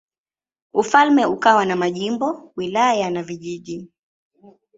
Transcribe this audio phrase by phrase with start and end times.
[0.73, 3.87] Ufalme ukawa na majimbo, wilaya na vijiji.